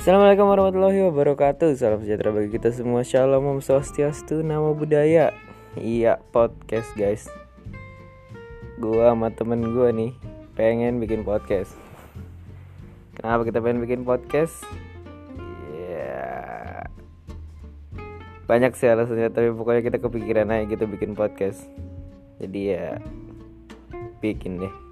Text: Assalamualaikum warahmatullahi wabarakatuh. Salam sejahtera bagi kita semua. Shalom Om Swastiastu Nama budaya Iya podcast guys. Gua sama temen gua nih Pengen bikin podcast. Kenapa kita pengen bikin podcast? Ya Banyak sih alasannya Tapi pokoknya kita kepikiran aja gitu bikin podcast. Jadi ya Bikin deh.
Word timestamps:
Assalamualaikum 0.00 0.48
warahmatullahi 0.48 1.12
wabarakatuh. 1.12 1.76
Salam 1.76 2.00
sejahtera 2.00 2.32
bagi 2.32 2.56
kita 2.56 2.72
semua. 2.72 3.04
Shalom 3.04 3.44
Om 3.44 3.60
Swastiastu 3.60 4.40
Nama 4.40 4.72
budaya 4.72 5.36
Iya 5.76 6.16
podcast 6.32 6.88
guys. 6.96 7.28
Gua 8.80 9.12
sama 9.12 9.28
temen 9.28 9.60
gua 9.76 9.92
nih 9.92 10.16
Pengen 10.56 11.04
bikin 11.04 11.20
podcast. 11.20 11.76
Kenapa 13.12 13.44
kita 13.44 13.60
pengen 13.60 13.84
bikin 13.84 14.08
podcast? 14.08 14.64
Ya 15.68 16.88
Banyak 18.48 18.72
sih 18.80 18.88
alasannya 18.88 19.28
Tapi 19.28 19.52
pokoknya 19.52 19.84
kita 19.84 20.00
kepikiran 20.00 20.48
aja 20.48 20.64
gitu 20.64 20.88
bikin 20.88 21.12
podcast. 21.12 21.68
Jadi 22.40 22.72
ya 22.72 22.96
Bikin 24.24 24.64
deh. 24.64 24.89